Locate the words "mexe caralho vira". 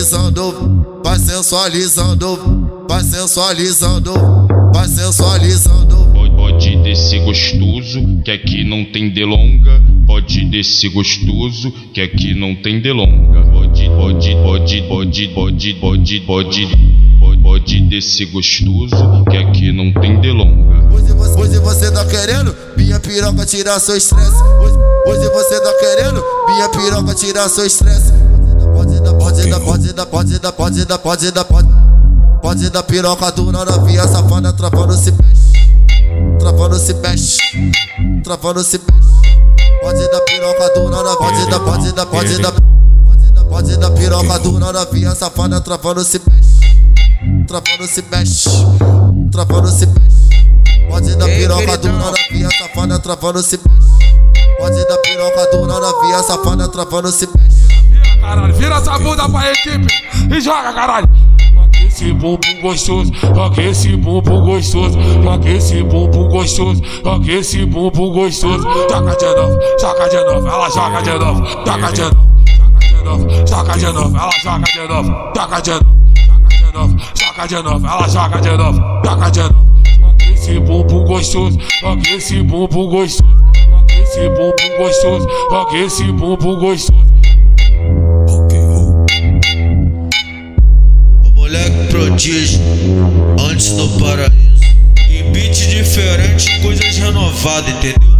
57.26-58.76